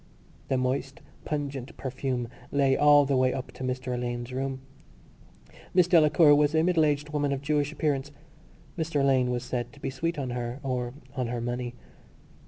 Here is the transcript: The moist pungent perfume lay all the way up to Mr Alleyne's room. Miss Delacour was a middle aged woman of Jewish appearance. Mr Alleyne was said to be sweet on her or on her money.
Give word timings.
The 0.47 0.57
moist 0.57 0.99
pungent 1.25 1.77
perfume 1.77 2.27
lay 2.51 2.75
all 2.75 3.05
the 3.05 3.15
way 3.15 3.31
up 3.33 3.51
to 3.51 3.63
Mr 3.63 3.93
Alleyne's 3.93 4.33
room. 4.33 4.61
Miss 5.75 5.87
Delacour 5.87 6.33
was 6.33 6.55
a 6.55 6.63
middle 6.63 6.85
aged 6.85 7.09
woman 7.09 7.31
of 7.31 7.43
Jewish 7.43 7.71
appearance. 7.71 8.09
Mr 8.79 8.99
Alleyne 9.01 9.29
was 9.29 9.43
said 9.43 9.71
to 9.73 9.79
be 9.79 9.91
sweet 9.91 10.17
on 10.17 10.31
her 10.31 10.59
or 10.63 10.95
on 11.15 11.27
her 11.27 11.39
money. 11.39 11.75